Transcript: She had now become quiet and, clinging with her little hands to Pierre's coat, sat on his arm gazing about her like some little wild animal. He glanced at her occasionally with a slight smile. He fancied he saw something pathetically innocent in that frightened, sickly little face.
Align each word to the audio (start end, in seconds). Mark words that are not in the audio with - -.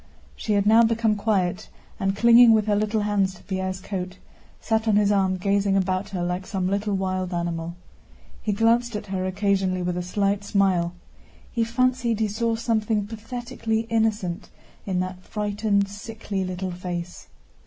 She 0.35 0.53
had 0.53 0.65
now 0.65 0.81
become 0.81 1.15
quiet 1.15 1.69
and, 1.99 2.15
clinging 2.15 2.53
with 2.53 2.65
her 2.65 2.75
little 2.75 3.01
hands 3.01 3.35
to 3.35 3.43
Pierre's 3.43 3.79
coat, 3.79 4.17
sat 4.59 4.87
on 4.87 4.95
his 4.95 5.11
arm 5.11 5.37
gazing 5.37 5.77
about 5.77 6.09
her 6.09 6.23
like 6.23 6.47
some 6.47 6.67
little 6.67 6.95
wild 6.95 7.35
animal. 7.35 7.75
He 8.41 8.51
glanced 8.51 8.95
at 8.95 9.05
her 9.05 9.27
occasionally 9.27 9.83
with 9.83 9.95
a 9.97 10.01
slight 10.01 10.43
smile. 10.43 10.95
He 11.51 11.63
fancied 11.63 12.19
he 12.19 12.27
saw 12.27 12.55
something 12.55 13.05
pathetically 13.05 13.81
innocent 13.91 14.49
in 14.87 15.01
that 15.01 15.21
frightened, 15.23 15.87
sickly 15.87 16.43
little 16.43 16.71
face. 16.71 17.27